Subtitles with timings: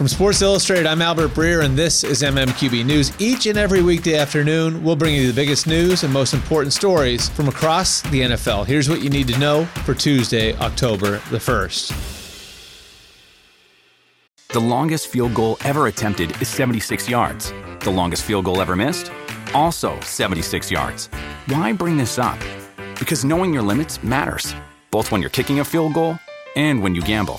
[0.00, 3.12] From Sports Illustrated, I'm Albert Breer, and this is MMQB News.
[3.20, 7.28] Each and every weekday afternoon, we'll bring you the biggest news and most important stories
[7.28, 8.64] from across the NFL.
[8.64, 11.92] Here's what you need to know for Tuesday, October the 1st.
[14.54, 17.52] The longest field goal ever attempted is 76 yards.
[17.80, 19.12] The longest field goal ever missed?
[19.52, 21.10] Also 76 yards.
[21.44, 22.38] Why bring this up?
[22.98, 24.54] Because knowing your limits matters,
[24.90, 26.18] both when you're kicking a field goal
[26.56, 27.38] and when you gamble.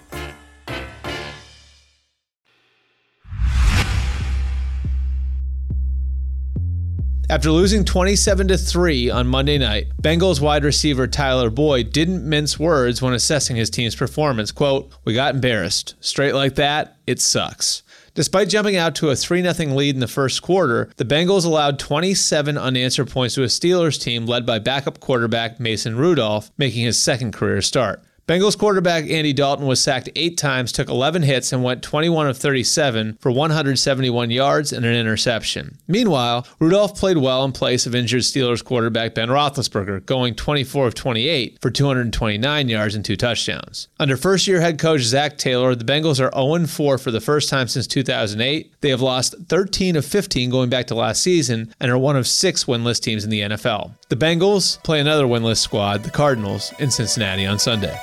[7.31, 12.59] After losing 27 to 3 on Monday night, Bengals wide receiver Tyler Boyd didn't mince
[12.59, 14.51] words when assessing his team's performance.
[14.51, 15.95] Quote, "We got embarrassed.
[16.01, 17.83] Straight like that, it sucks."
[18.15, 21.79] Despite jumping out to a 3 0 lead in the first quarter, the Bengals allowed
[21.79, 26.99] 27 unanswered points to a Steelers team led by backup quarterback Mason Rudolph, making his
[26.99, 28.03] second career start.
[28.31, 32.37] Bengals quarterback Andy Dalton was sacked eight times, took 11 hits, and went 21 of
[32.37, 35.77] 37 for 171 yards and an interception.
[35.85, 40.95] Meanwhile, Rudolph played well in place of injured Steelers quarterback Ben Roethlisberger, going 24 of
[40.95, 43.89] 28 for 229 yards and two touchdowns.
[43.99, 47.49] Under first year head coach Zac Taylor, the Bengals are 0 4 for the first
[47.49, 48.75] time since 2008.
[48.79, 52.25] They have lost 13 of 15 going back to last season and are one of
[52.25, 53.93] six winless teams in the NFL.
[54.07, 57.99] The Bengals play another winless squad, the Cardinals, in Cincinnati on Sunday.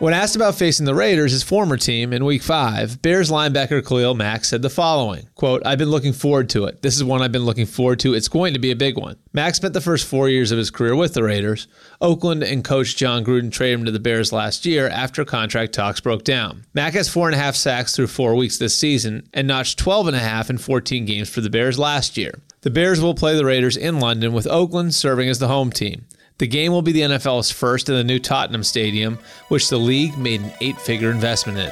[0.00, 4.14] When asked about facing the Raiders, his former team, in week five, Bears linebacker Khalil
[4.14, 6.80] Mack said the following quote, I've been looking forward to it.
[6.80, 8.14] This is one I've been looking forward to.
[8.14, 9.18] It's going to be a big one.
[9.34, 11.68] Mack spent the first four years of his career with the Raiders.
[12.00, 16.00] Oakland and coach Jon Gruden traded him to the Bears last year after contract talks
[16.00, 16.64] broke down.
[16.72, 20.06] Mack has four and a half sacks through four weeks this season and notched 12
[20.06, 22.40] and a half in 14 games for the Bears last year.
[22.62, 26.06] The Bears will play the Raiders in London with Oakland serving as the home team.
[26.40, 29.18] The game will be the NFL's first in the new Tottenham Stadium,
[29.48, 31.70] which the league made an eight figure investment in.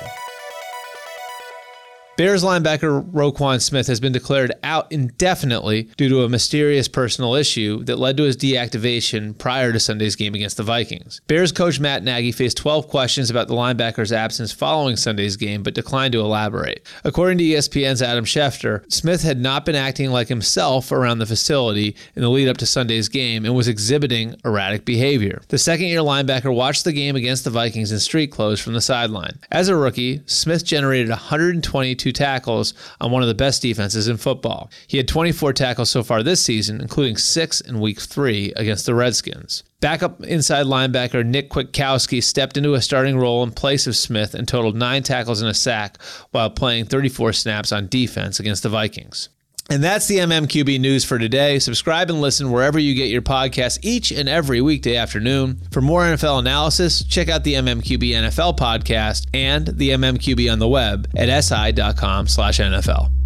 [2.18, 7.84] Bears linebacker Roquan Smith has been declared out indefinitely due to a mysterious personal issue
[7.84, 11.20] that led to his deactivation prior to Sunday's game against the Vikings.
[11.28, 15.74] Bears coach Matt Nagy faced 12 questions about the linebacker's absence following Sunday's game, but
[15.74, 16.84] declined to elaborate.
[17.04, 21.94] According to ESPN's Adam Schefter, Smith had not been acting like himself around the facility
[22.16, 25.40] in the lead up to Sunday's game and was exhibiting erratic behavior.
[25.50, 28.80] The second year linebacker watched the game against the Vikings in street clothes from the
[28.80, 29.38] sideline.
[29.52, 34.70] As a rookie, Smith generated 122 tackles on one of the best defenses in football.
[34.86, 38.94] He had 24 tackles so far this season, including six in week three against the
[38.94, 39.64] Redskins.
[39.80, 44.48] Backup inside linebacker Nick Kwiatkowski stepped into a starting role in place of Smith and
[44.48, 46.02] totaled nine tackles and a sack
[46.32, 49.28] while playing 34 snaps on defense against the Vikings.
[49.70, 51.58] And that's the MMQB news for today.
[51.58, 55.60] Subscribe and listen wherever you get your podcasts each and every weekday afternoon.
[55.70, 60.68] For more NFL analysis, check out the MMQB NFL podcast and the MMQB on the
[60.68, 63.17] web at si.com slash NFL.